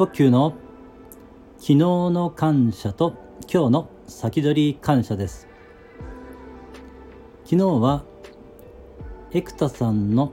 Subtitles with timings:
[0.00, 0.54] 呼吸の
[1.58, 3.12] 昨日の感謝と
[3.52, 5.46] 今日の先取り感謝です。
[7.44, 8.02] 昨日は
[9.32, 10.32] エクタさんの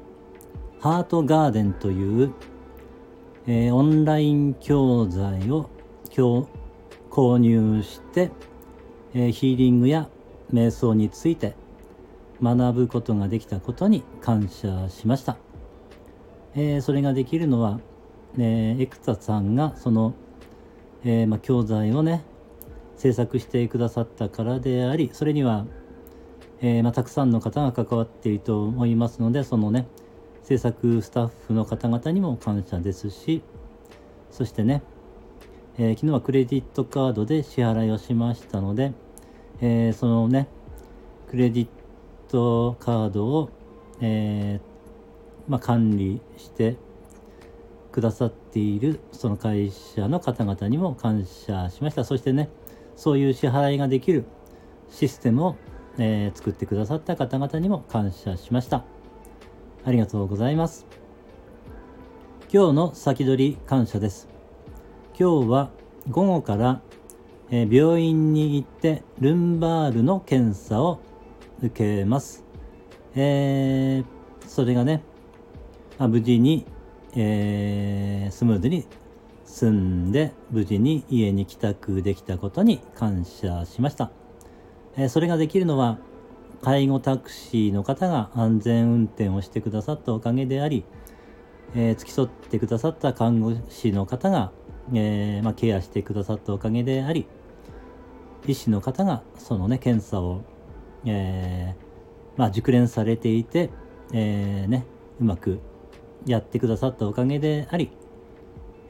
[0.79, 2.33] ハートガーデンという、
[3.45, 5.69] えー、オンライン教材を
[6.15, 6.47] 今日
[7.11, 8.31] 購入して、
[9.13, 10.07] えー、ヒーリングや
[10.53, 11.55] 瞑想について
[12.41, 15.35] 学ぶことができたことに感謝しました、
[16.55, 17.81] えー、それができるのは、
[18.39, 20.13] えー、エクさんがその、
[21.03, 22.23] えーま、教材をね
[22.95, 25.65] 制作してくださったからでありそれには、
[26.61, 29.87] えーま、たくさんの方が関わっていると思いますのでそのね
[30.43, 33.41] 制作スタッフの方々にも感謝ですし
[34.31, 34.83] そしてね、
[35.77, 38.93] えー、昨日はクレジットカードで支払いをしましたので、
[39.61, 40.47] え、そのね
[41.29, 41.67] クレジッ
[42.29, 43.49] トカードを、
[43.99, 46.77] えー、まあ、管理して
[47.97, 52.03] くださっているその会社の方々にも感謝しました。
[52.03, 52.47] そしてね
[52.95, 54.25] そういう支払いができる
[54.87, 55.55] システムを、
[55.97, 58.83] えー、作ってくださった方々にも感謝しました。
[59.83, 60.85] ありがとうございます。
[62.53, 64.27] 今日の先取り感謝です。
[65.19, 65.71] 今日は
[66.07, 66.81] 午後から、
[67.49, 70.99] えー、病院に行ってルンバールの検査を
[71.63, 71.71] 受
[72.01, 72.45] けます。
[73.15, 75.01] えー、それがね、
[75.97, 76.67] 無事に、
[77.15, 78.85] えー、スムーズに
[79.45, 84.11] 済んで無事に家に帰宅できたことに感謝しました。
[84.97, 85.99] えー、それができるのは
[86.61, 90.83] 介護タクシーの方が安全運転をしてくださったおかげであり、
[91.75, 94.51] えー、付き添ってくださった看護師の方が、
[94.93, 97.27] えー、まあ、ケアしてくださったおかげであり
[98.47, 100.41] 医師の方がそのね検査を
[101.05, 103.69] えー、まあ、熟練されていて、
[104.13, 104.85] えー、ね、
[105.19, 105.59] うまく
[106.27, 107.89] やってくださったおかげであり、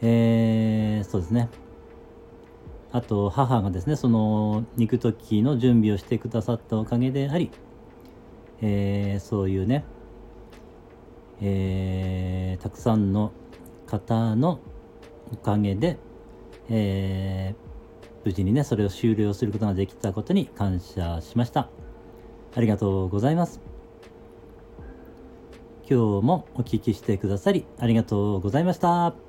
[0.02, 1.49] えー、そうですね。
[2.92, 7.52] あと、母がですね、その、行く時の準備をしてくださったおかげであり、
[8.61, 9.86] えー、そういうね、
[11.42, 13.31] えー、たくさんの
[13.86, 14.59] 方の
[15.31, 15.97] おかげで、
[16.70, 21.70] えー、無事にね、それを終了することができたことに感謝しました。
[22.55, 23.77] ありがとうございます。
[25.89, 29.27] 今日もお聴きしてくださりありがとうございました。